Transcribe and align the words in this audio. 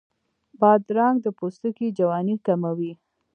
بادرنګ 0.59 1.17
د 1.21 1.27
پوستکي 1.37 1.87
جوانۍ 1.97 2.35
کموي. 2.45 2.91